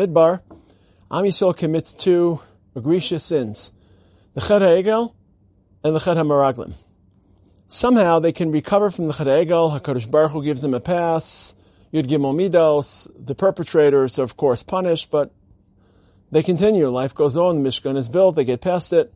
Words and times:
Bamidbar, 0.00 0.40
Am 1.10 1.24
Yisrael 1.24 1.56
commits 1.56 1.94
two 1.94 2.40
egregious 2.74 3.24
sins, 3.24 3.72
the 4.34 4.40
Chet 4.40 4.62
HaEgel 4.62 5.12
and 5.84 5.94
the 5.94 5.98
Chet 5.98 6.16
HaMeraglim. 6.16 6.72
Somehow 7.68 8.18
they 8.18 8.32
can 8.32 8.50
recover 8.50 8.90
from 8.90 9.08
the 9.08 9.12
Chet 9.12 9.26
HaEgel, 9.26 9.78
HaKadosh 9.78 10.10
Baruch 10.10 10.32
Hu 10.32 10.42
gives 10.42 10.62
them 10.62 10.72
a 10.72 10.80
pass, 10.80 11.54
Yud 11.92 12.06
Gimel 12.06 12.34
Midos, 12.34 13.10
the 13.18 13.34
perpetrators 13.34 14.18
are 14.18 14.22
of 14.22 14.36
course 14.36 14.62
punished, 14.62 15.10
but 15.10 15.34
they 16.30 16.42
continue. 16.42 16.88
Life 16.88 17.14
goes 17.14 17.36
on. 17.36 17.62
The 17.62 17.68
Mishkan 17.68 17.96
is 17.96 18.08
built. 18.08 18.36
They 18.36 18.44
get 18.44 18.60
past 18.60 18.92
it. 18.92 19.12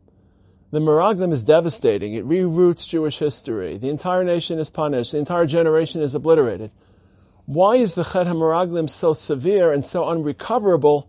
The 0.71 0.79
Meraglim 0.79 1.31
is 1.31 1.45
devastating. 1.45 2.13
It 2.13 2.25
reroutes 2.25 2.89
Jewish 2.89 3.19
history. 3.19 3.77
The 3.77 3.87
entire 3.89 4.25
nation 4.25 4.59
is 4.59 4.69
punished. 4.69 5.13
The 5.13 5.19
entire 5.19 5.45
generation 5.45 6.01
is 6.01 6.13
obliterated. 6.13 6.71
Why 7.45 7.75
is 7.75 7.93
the 7.93 8.03
Chet 8.03 8.25
HaMeraglim 8.25 8.89
so 8.89 9.13
severe 9.13 9.71
and 9.71 9.85
so 9.85 10.09
unrecoverable 10.09 11.07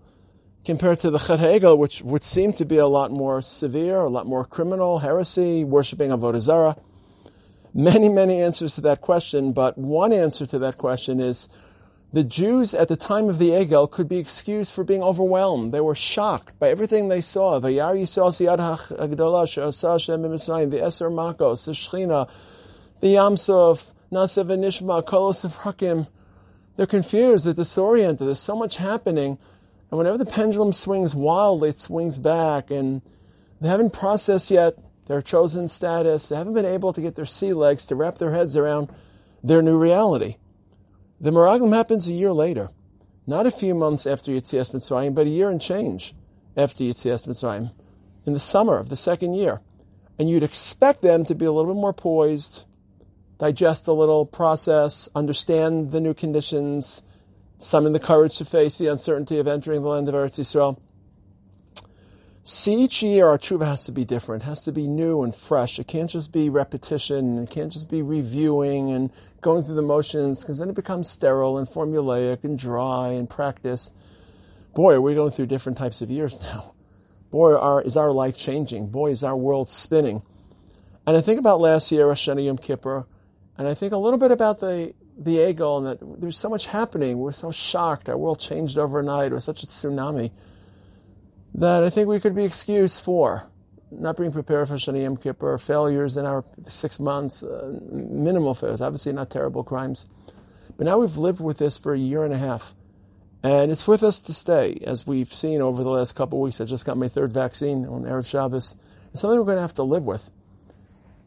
compared 0.67 1.01
to 1.01 1.11
the 1.11 1.19
Chet 1.19 1.41
HaEgel, 1.41 1.79
which 1.79 2.03
would 2.03 2.23
seem 2.23 2.53
to 2.55 2.67
be 2.67 2.77
a 2.77 2.87
lot 2.87 3.11
more 3.11 3.41
severe, 3.41 4.01
a 4.01 4.11
lot 4.11 4.27
more 4.27 4.45
criminal, 4.45 4.99
heresy, 4.99 5.65
worshipping 5.65 6.11
Avodah 6.11 6.41
Zarah? 6.41 6.77
Many, 7.73 8.11
many 8.11 8.43
answers 8.43 8.75
to 8.75 8.83
that 8.83 9.01
question, 9.01 9.53
but 9.53 9.79
one 9.79 10.13
answer 10.13 10.45
to 10.45 10.59
that 10.59 10.77
question 10.77 11.21
is 11.21 11.49
the 12.13 12.23
Jews 12.23 12.75
at 12.75 12.89
the 12.89 12.97
time 12.97 13.31
of 13.31 13.39
the 13.39 13.51
Egel 13.51 13.91
could 13.91 14.09
be 14.09 14.19
excused 14.19 14.75
for 14.75 14.85
being 14.85 15.03
overwhelmed. 15.03 15.73
They 15.73 15.81
were 15.81 15.95
shocked 15.95 16.59
by 16.59 16.69
everything 16.69 17.09
they 17.09 17.23
saw. 17.23 17.59
The 17.59 17.73
Yar 17.73 17.95
Yisrael 17.95 18.37
the 18.37 18.47
Eser 20.79 21.11
Makos, 21.11 21.65
the 21.65 21.73
Shechina, 21.73 22.29
the 23.01 23.15
Yamsov, 23.15 23.93
Naaseh 24.13 24.45
V'nishma, 24.47 25.03
Kolos 25.03 25.45
U'vrakim. 25.49 26.09
They're 26.77 26.87
confused, 26.87 27.47
they're 27.47 27.55
disoriented, 27.55 28.27
there's 28.27 28.41
so 28.41 28.57
much 28.57 28.77
happening. 28.77 29.39
And 29.91 29.99
whenever 29.99 30.19
the 30.19 30.27
pendulum 30.27 30.73
swings 30.73 31.15
wildly, 31.15 31.71
it 31.71 31.79
swings 31.79 32.19
back. 32.19 32.71
And 32.71 33.03
they 33.61 33.69
haven't 33.69 33.93
processed 33.93 34.51
yet 34.51 34.77
their 35.07 35.23
chosen 35.23 35.69
status. 35.69 36.29
They 36.29 36.37
haven't 36.37 36.55
been 36.55 36.67
able 36.67 36.93
to 36.93 37.01
get 37.01 37.15
their 37.15 37.27
sea 37.27 37.53
legs 37.53 37.87
to 37.87 37.95
wrap 37.95 38.19
their 38.19 38.33
heads 38.33 38.57
around 38.57 38.91
their 39.43 39.63
new 39.63 39.79
reality. 39.79 40.37
The 41.21 41.31
Meraglim 41.31 41.73
happens 41.73 42.09
a 42.09 42.13
year 42.13 42.33
later. 42.33 42.71
Not 43.27 43.47
a 43.47 43.51
few 43.51 43.75
months 43.75 44.07
after 44.07 44.33
Yitzias 44.33 44.73
Mitzrayim, 44.73 45.15
but 45.15 45.27
a 45.27 45.31
year 45.31 45.49
and 45.49 45.61
change 45.61 46.15
after 46.57 46.85
Yitzias 46.85 47.27
Mitzrayim. 47.27 47.73
In 48.25 48.33
the 48.33 48.41
summer 48.41 48.77
of 48.79 48.89
the 48.89 48.97
second 48.97 49.35
year. 49.35 49.61
And 50.19 50.29
you'd 50.29 50.43
expect 50.43 51.03
them 51.03 51.25
to 51.27 51.35
be 51.35 51.45
a 51.45 51.53
little 51.53 51.73
bit 51.73 51.81
more 51.81 51.93
poised, 51.93 52.65
digest 53.39 53.89
a 53.89 53.93
little, 53.93 54.25
process, 54.27 55.09
understand 55.15 55.93
the 55.93 56.01
new 56.01 56.15
conditions, 56.15 57.03
summon 57.59 57.93
the 57.93 58.01
courage 58.01 58.37
to 58.39 58.45
face 58.45 58.79
the 58.79 58.89
uncertainty 58.89 59.39
of 59.39 59.47
entering 59.47 59.83
the 59.83 59.89
land 59.89 60.09
of 60.09 60.15
Eretz 60.15 60.39
Yisrael. 60.39 60.79
Each 62.69 63.03
year 63.03 63.27
our 63.27 63.39
tshuva 63.39 63.67
has 63.67 63.85
to 63.85 63.93
be 63.93 64.05
different, 64.05 64.45
it 64.45 64.47
has 64.47 64.65
to 64.65 64.73
be 64.73 64.87
new 64.87 65.23
and 65.23 65.35
fresh. 65.35 65.79
It 65.79 65.89
can't 65.89 66.09
just 66.09 66.33
be 66.33 66.49
repetition, 66.49 67.39
it 67.39 67.51
can't 67.51 67.73
just 67.73 67.91
be 67.91 68.03
reviewing 68.03 68.93
and 68.93 69.11
going 69.41 69.65
through 69.65 69.75
the 69.75 69.83
motions, 69.83 70.43
because 70.43 70.59
then 70.59 70.69
it 70.69 70.75
becomes 70.75 71.11
sterile 71.11 71.59
and 71.59 71.69
formulaic 71.69 72.45
and 72.45 72.59
dry 72.59 73.09
and 73.09 73.29
practice. 73.29 73.93
Boy, 74.75 74.95
are 74.95 75.01
we 75.01 75.15
going 75.15 75.31
through 75.31 75.47
different 75.47 75.79
types 75.79 76.03
of 76.03 76.11
years 76.11 76.41
now. 76.41 76.75
Boy, 77.31 77.57
is 77.81 77.97
our 77.97 78.13
life 78.13 78.39
changing. 78.39 78.89
Boy, 78.89 79.11
is 79.11 79.25
our 79.25 79.37
world 79.37 79.69
spinning. 79.69 80.23
And 81.07 81.17
I 81.17 81.21
think 81.21 81.39
about 81.39 81.61
last 81.61 81.91
year, 81.91 82.07
Rosh 82.07 82.29
Hashanah 82.29 82.45
Yom 82.45 82.59
Kippur, 82.59 83.07
and 83.59 83.69
I 83.69 83.75
think 83.75 83.93
a 83.93 83.97
little 83.97 84.19
bit 84.19 84.31
about 84.31 84.61
the, 84.61 84.95
the 85.19 85.37
Egel 85.37 85.79
and 85.79 85.87
that 85.87 86.21
there's 86.21 86.39
so 86.39 86.49
much 86.49 86.67
happening. 86.67 87.19
We're 87.19 87.33
so 87.33 87.51
shocked. 87.51 88.09
Our 88.09 88.17
world 88.17 88.41
changed 88.41 88.79
overnight. 88.79 89.33
It 89.33 89.35
was 89.35 89.45
such 89.45 89.63
a 89.63 89.67
tsunami 89.67 90.31
that 91.55 91.83
I 91.83 91.91
think 91.91 92.09
we 92.09 92.21
could 92.21 92.35
be 92.35 92.45
excused 92.45 93.03
for 93.03 93.49
not 93.91 94.17
being 94.17 94.33
prepared 94.33 94.69
for 94.69 94.75
Shani 94.75 95.03
Yom 95.03 95.17
Kippur, 95.17 95.59
failures 95.59 96.17
in 96.17 96.27
our 96.27 96.45
six 96.67 96.99
months, 96.99 97.43
uh, 97.43 97.79
minimal 97.91 98.55
failures, 98.55 98.81
obviously 98.81 99.13
not 99.13 99.31
terrible 99.31 99.63
crimes. 99.63 100.07
But 100.77 100.85
now 100.85 100.99
we've 100.99 101.17
lived 101.17 101.41
with 101.41 101.59
this 101.59 101.77
for 101.77 101.95
a 101.95 101.99
year 101.99 102.25
and 102.25 102.35
a 102.35 102.39
half. 102.39 102.75
And 103.43 103.71
it's 103.71 103.87
with 103.87 104.03
us 104.03 104.21
to 104.23 104.35
stay, 104.35 104.81
as 104.85 105.07
we've 105.07 105.33
seen 105.33 105.61
over 105.61 105.83
the 105.83 105.91
last 105.91 106.15
couple 106.15 106.39
of 106.39 106.43
weeks. 106.43 106.61
I 106.61 106.65
just 106.65 106.85
got 106.85 106.97
my 106.97 107.09
third 107.09 107.33
vaccine 107.33 107.87
on 107.87 108.03
Erev 108.03 108.29
Shabbos. 108.29 108.77
It's 109.13 109.21
something 109.21 109.39
we're 109.39 109.45
going 109.45 109.57
to 109.57 109.63
have 109.63 109.75
to 109.75 109.85
live 109.85 110.05
with. 110.05 110.31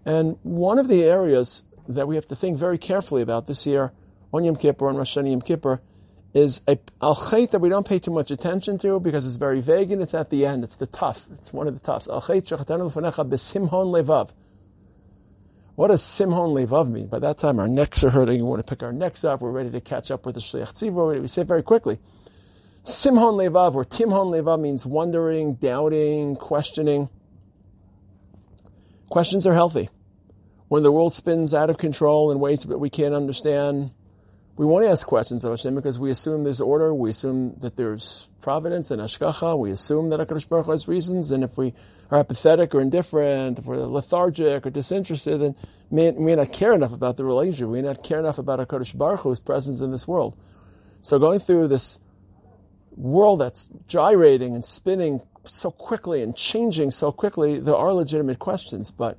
And 0.05 0.37
one 0.43 0.79
of 0.79 0.87
the 0.87 1.03
areas 1.03 1.63
that 1.89 2.07
we 2.07 2.15
have 2.15 2.27
to 2.27 2.35
think 2.35 2.57
very 2.57 2.77
carefully 2.77 3.21
about 3.21 3.47
this 3.47 3.65
year 3.65 3.91
on 4.31 4.43
Yom 4.43 4.55
Kippur, 4.55 4.87
on 4.87 4.95
Rosh 4.95 5.17
Hashanah 5.17 5.31
Yom 5.31 5.41
Kippur, 5.41 5.81
is 6.33 6.61
a 6.67 6.77
al 7.01 7.15
chait 7.15 7.49
that 7.51 7.59
we 7.59 7.69
don't 7.69 7.87
pay 7.87 7.97
too 7.97 8.11
much 8.11 8.29
attention 8.29 8.77
to 8.77 8.99
because 8.99 9.25
it's 9.25 9.37
very 9.37 9.59
vague 9.59 9.91
and 9.91 10.01
it's 10.01 10.13
at 10.13 10.29
the 10.29 10.45
end. 10.45 10.63
It's 10.63 10.75
the 10.75 10.85
tough. 10.85 11.27
It's 11.33 11.51
one 11.51 11.67
of 11.67 11.73
the 11.73 11.79
toughs. 11.79 12.07
Al 12.07 12.21
chait 12.21 12.43
besimhon 12.43 13.87
levav. 13.87 14.31
What 15.75 15.87
does 15.87 16.03
simhon 16.03 16.53
levav 16.53 16.89
mean? 16.89 17.07
By 17.07 17.19
that 17.19 17.39
time, 17.39 17.57
our 17.59 17.67
necks 17.67 18.03
are 18.03 18.11
hurting. 18.11 18.35
We 18.35 18.43
want 18.43 18.59
to 18.65 18.69
pick 18.69 18.83
our 18.83 18.93
necks 18.93 19.23
up. 19.23 19.41
We're 19.41 19.49
ready 19.49 19.71
to 19.71 19.81
catch 19.81 20.11
up 20.11 20.25
with 20.25 20.35
the 20.35 20.41
shliach 20.41 20.73
tzivor. 20.73 21.19
We 21.19 21.27
say 21.27 21.41
it 21.41 21.47
very 21.47 21.63
quickly. 21.63 21.97
Simhon 22.83 23.35
levav 23.35 23.73
or 23.73 23.83
timhon 23.83 24.31
levav 24.31 24.59
means 24.59 24.85
wondering, 24.85 25.55
doubting, 25.55 26.35
questioning. 26.35 27.09
Questions 29.09 29.47
are 29.47 29.53
healthy. 29.53 29.89
When 30.69 30.83
the 30.83 30.91
world 30.91 31.13
spins 31.13 31.53
out 31.53 31.71
of 31.71 31.79
control 31.79 32.31
in 32.31 32.39
ways 32.39 32.61
that 32.61 32.77
we 32.77 32.91
can't 32.91 33.15
understand, 33.15 33.89
we 34.55 34.67
won't 34.67 34.85
ask 34.85 35.07
questions 35.07 35.43
of 35.43 35.51
Hashem 35.51 35.73
because 35.73 35.97
we 35.97 36.11
assume 36.11 36.43
there's 36.43 36.61
order, 36.61 36.93
we 36.93 37.09
assume 37.09 37.55
that 37.61 37.75
there's 37.75 38.29
providence 38.39 38.91
and 38.91 39.01
hashgacha, 39.01 39.57
we 39.57 39.71
assume 39.71 40.09
that 40.11 40.19
HaKadosh 40.19 40.47
Baruch 40.47 40.67
Hu 40.67 40.71
has 40.73 40.87
reasons, 40.87 41.31
and 41.31 41.43
if 41.43 41.57
we 41.57 41.73
are 42.11 42.19
apathetic 42.19 42.75
or 42.75 42.81
indifferent, 42.81 43.57
if 43.57 43.65
we're 43.65 43.77
lethargic 43.77 44.63
or 44.63 44.69
disinterested, 44.69 45.41
then 45.41 45.55
we 45.89 46.03
may, 46.03 46.11
may 46.11 46.35
not 46.35 46.53
care 46.53 46.73
enough 46.73 46.93
about 46.93 47.17
the 47.17 47.25
relationship, 47.25 47.67
we 47.67 47.81
may 47.81 47.87
not 47.87 48.03
care 48.03 48.19
enough 48.19 48.37
about 48.37 48.59
HaKadosh 48.59 48.95
Baruch 48.95 49.21
Hu's 49.21 49.39
presence 49.39 49.79
in 49.79 49.91
this 49.91 50.07
world. 50.07 50.37
So 51.01 51.17
going 51.17 51.39
through 51.39 51.69
this 51.69 51.97
world 52.91 53.41
that's 53.41 53.69
gyrating 53.87 54.53
and 54.53 54.63
spinning 54.63 55.21
so 55.45 55.71
quickly 55.71 56.21
and 56.21 56.35
changing 56.35 56.91
so 56.91 57.11
quickly, 57.11 57.57
there 57.57 57.75
are 57.75 57.91
legitimate 57.91 58.37
questions, 58.37 58.91
but 58.91 59.17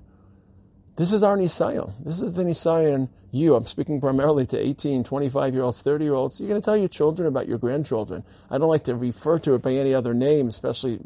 this 1.01 1.13
is 1.13 1.23
our 1.23 1.37
Nisayon. 1.37 1.93
This 2.05 2.21
is 2.21 2.33
the 2.33 2.45
Nisayon 2.45 3.09
you, 3.33 3.55
I'm 3.55 3.67
speaking 3.67 4.01
primarily 4.01 4.45
to 4.47 4.59
18, 4.59 5.05
25 5.05 5.55
year 5.55 5.63
olds, 5.63 5.83
30 5.83 6.05
year 6.05 6.15
olds, 6.15 6.41
you're 6.41 6.49
going 6.49 6.61
to 6.61 6.65
tell 6.65 6.77
your 6.77 6.89
children 6.89 7.29
about 7.29 7.49
your 7.49 7.59
grandchildren. 7.59 8.25
I 8.51 8.59
don't 8.59 8.69
like 8.69 8.85
to 8.85 8.95
refer 8.95 9.39
to 9.41 9.55
it 9.55 9.63
by 9.63 9.73
any 9.73 9.95
other 9.95 10.15
name, 10.15 10.49
especially 10.49 10.99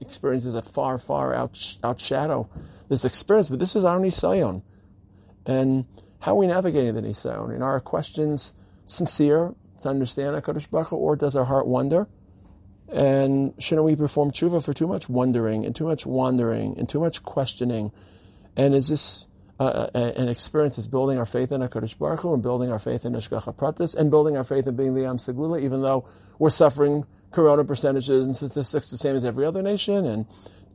experiences 0.00 0.54
that 0.54 0.66
far, 0.66 0.96
far 0.96 1.34
out, 1.34 1.54
outshadow 1.82 2.48
this 2.88 3.04
experience, 3.04 3.48
but 3.48 3.58
this 3.58 3.74
is 3.74 3.84
our 3.84 3.98
Nisayon. 3.98 4.62
And 5.44 5.86
how 6.20 6.32
are 6.32 6.36
we 6.36 6.46
navigating 6.46 6.94
the 6.94 7.02
Nisayon? 7.02 7.52
And 7.52 7.62
are 7.62 7.72
our 7.72 7.80
questions 7.80 8.52
sincere 8.86 9.54
to 9.82 9.88
understand 9.88 10.40
HaKadosh 10.40 10.70
Baruch 10.70 10.88
Hu, 10.88 10.96
or 10.96 11.16
does 11.16 11.34
our 11.34 11.44
heart 11.44 11.66
wonder? 11.66 12.06
And 12.88 13.54
shouldn't 13.58 13.86
we 13.86 13.96
perform 13.96 14.30
tshuva 14.30 14.64
for 14.64 14.72
too 14.72 14.86
much 14.86 15.08
wondering 15.08 15.64
and 15.64 15.74
too 15.74 15.86
much 15.86 16.06
wandering 16.06 16.78
and 16.78 16.88
too 16.88 17.00
much 17.00 17.22
questioning? 17.22 17.90
And 18.56 18.74
is 18.74 18.88
this 18.88 19.26
uh, 19.60 19.88
uh, 19.94 19.98
an 20.16 20.28
experience 20.28 20.78
is 20.78 20.88
building 20.88 21.18
our 21.18 21.26
faith 21.26 21.52
in 21.52 21.60
HaKadosh 21.60 21.98
Baruch 21.98 22.20
Hu 22.20 22.34
and 22.34 22.42
building 22.42 22.70
our 22.70 22.78
faith 22.78 23.04
in 23.04 23.12
Hashgacha 23.12 23.54
Pratis 23.54 23.94
and 23.94 24.10
building 24.10 24.36
our 24.36 24.44
faith 24.44 24.66
in 24.66 24.76
being 24.76 24.94
the 24.94 25.04
Am 25.04 25.18
Segula, 25.18 25.62
even 25.62 25.82
though 25.82 26.08
we're 26.38 26.50
suffering 26.50 27.04
corona 27.30 27.64
percentages 27.64 28.24
and 28.24 28.34
statistics 28.34 28.90
the 28.90 28.98
same 28.98 29.16
as 29.16 29.24
every 29.24 29.44
other 29.44 29.62
nation. 29.62 30.04
And 30.06 30.26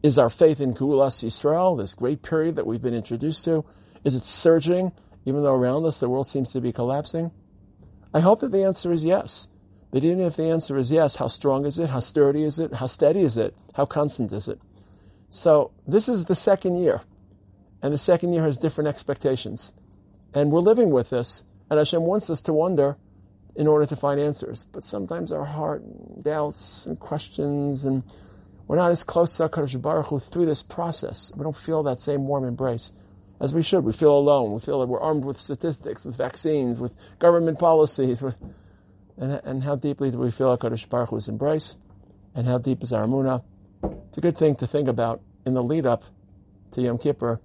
is 0.04 0.18
our 0.18 0.30
faith 0.30 0.62
in 0.62 0.74
Geulas 0.74 1.24
Yisrael, 1.24 1.78
this 1.78 1.94
great 1.94 2.22
period 2.22 2.56
that 2.56 2.66
we've 2.66 2.82
been 2.82 2.94
introduced 2.94 3.44
to, 3.46 3.66
is 4.04 4.16
it 4.16 4.22
surging 4.22 4.92
even 5.26 5.44
though 5.44 5.54
around 5.54 5.86
us 5.86 6.00
the 6.00 6.08
world 6.08 6.28
seems 6.28 6.54
to 6.54 6.62
be 6.62 6.72
collapsing? 6.72 7.32
I 8.14 8.22
hope 8.22 8.40
that 8.40 8.52
the 8.52 8.64
answer 8.64 8.94
is 8.94 9.04
yes. 9.04 9.50
But 9.92 10.04
even 10.04 10.22
if 10.22 10.38
the 10.38 10.46
answer 10.46 10.78
is 10.78 10.92
yes, 10.92 11.18
how 11.18 11.28
strong 11.28 11.66
is 11.66 11.80
it? 11.80 11.90
How 11.90 12.00
sturdy 12.00 12.44
is 12.44 12.60
it? 12.60 12.76
How 12.76 12.88
steady 12.88 13.22
is 13.22 13.36
it? 13.36 13.56
How 13.74 13.86
constant 13.86 14.32
is 14.32 14.48
it? 14.48 14.60
So 15.30 15.72
this 15.86 16.08
is 16.08 16.26
the 16.26 16.36
second 16.36 16.78
year 16.78 17.02
and 17.82 17.94
the 17.94 17.98
second 17.98 18.34
year 18.34 18.44
has 18.44 18.58
different 18.58 18.88
expectations. 18.88 19.74
And 20.34 20.52
we're 20.52 20.60
living 20.60 20.90
with 20.90 21.10
this, 21.10 21.44
and 21.70 21.78
Hashem 21.78 22.02
wants 22.02 22.30
us 22.30 22.42
to 22.42 22.54
wonder 22.54 22.98
in 23.56 23.68
order 23.68 23.86
to 23.86 23.96
find 23.96 24.20
answers. 24.20 24.68
But 24.72 24.84
sometimes 24.84 25.32
our 25.32 25.46
heart 25.46 25.84
doubts 26.22 26.86
and 26.86 27.00
questions, 27.00 27.86
and 27.86 28.04
we're 28.68 28.78
not 28.78 28.92
as 28.92 29.04
close 29.04 29.38
to 29.38 29.50
HaKadosh 29.50 29.82
Baruch 29.82 30.08
Hu 30.08 30.20
through 30.20 30.46
this 30.46 30.64
process. 30.64 31.32
We 31.36 31.44
don't 31.44 31.56
feel 31.56 31.84
that 31.84 31.98
same 31.98 32.28
warm 32.28 32.46
embrace 32.46 32.92
as 33.40 33.54
we 33.54 33.64
should. 33.64 33.84
We 33.84 33.94
feel 33.94 34.16
alone. 34.16 34.54
We 34.54 34.60
feel 34.60 34.80
that 34.80 34.88
we're 34.88 35.02
armed 35.02 35.26
with 35.26 35.40
statistics, 35.40 36.06
with 36.06 36.16
vaccines, 36.16 36.80
with 36.80 36.96
government 37.20 37.60
policies. 37.60 38.22
With, 38.22 38.36
and, 39.18 39.42
and 39.44 39.64
how 39.64 39.76
deeply 39.76 40.12
do 40.12 40.20
we 40.20 40.32
feel 40.32 40.56
HaKadosh 40.56 40.90
Baruch 40.90 41.10
Hu's 41.10 41.28
embrace? 41.28 41.78
And 42.36 42.46
how 42.46 42.60
deep 42.60 42.84
is 42.84 42.94
our 42.94 43.06
Emunah? 43.06 43.44
It's 44.08 44.18
a 44.18 44.22
good 44.22 44.38
thing 44.38 44.56
to 44.56 44.68
think 44.68 44.88
about 44.88 45.22
in 45.46 45.54
the 45.54 45.64
lead 45.64 45.86
up 45.86 46.04
to 46.72 46.82
Yom 46.82 46.98
Kippur 46.98 47.40